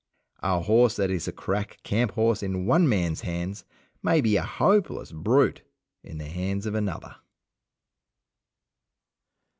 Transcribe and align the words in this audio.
A 0.41 0.61
horse 0.61 0.95
that 0.95 1.11
is 1.11 1.27
a 1.27 1.31
crack 1.31 1.77
camp 1.83 2.13
horse 2.13 2.41
in 2.41 2.65
one 2.65 2.89
man's 2.89 3.21
hands 3.21 3.63
may 4.01 4.19
be 4.19 4.35
a 4.35 4.41
hopeless 4.41 5.11
brute 5.11 5.61
in 6.01 6.17
the 6.17 6.25
hands 6.29 6.65
of 6.65 6.73
another. 6.73 7.17